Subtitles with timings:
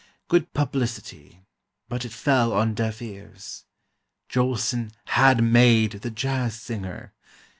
[0.29, 1.45] Good publicity,
[1.87, 3.65] but it fell on deaf ears.
[4.29, 7.13] Jolson HAD MADE the "Jazz Singer"!